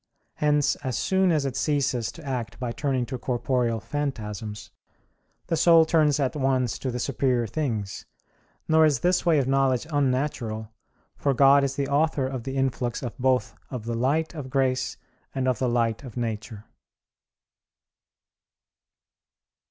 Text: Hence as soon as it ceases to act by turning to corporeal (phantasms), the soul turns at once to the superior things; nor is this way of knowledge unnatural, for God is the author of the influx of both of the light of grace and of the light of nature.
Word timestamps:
Hence 0.37 0.73
as 0.77 0.97
soon 0.97 1.31
as 1.31 1.45
it 1.45 1.55
ceases 1.55 2.11
to 2.13 2.25
act 2.25 2.59
by 2.59 2.71
turning 2.71 3.05
to 3.05 3.19
corporeal 3.19 3.79
(phantasms), 3.79 4.71
the 5.45 5.55
soul 5.55 5.85
turns 5.85 6.19
at 6.19 6.35
once 6.35 6.79
to 6.79 6.89
the 6.89 6.97
superior 6.97 7.45
things; 7.45 8.07
nor 8.67 8.83
is 8.83 9.01
this 9.01 9.27
way 9.27 9.37
of 9.37 9.47
knowledge 9.47 9.85
unnatural, 9.91 10.69
for 11.17 11.35
God 11.35 11.63
is 11.63 11.75
the 11.75 11.87
author 11.87 12.25
of 12.25 12.45
the 12.45 12.57
influx 12.57 13.03
of 13.03 13.15
both 13.19 13.53
of 13.69 13.85
the 13.85 13.93
light 13.93 14.33
of 14.33 14.49
grace 14.49 14.97
and 15.35 15.47
of 15.47 15.59
the 15.59 15.69
light 15.69 16.03
of 16.03 16.17
nature. 16.17 16.65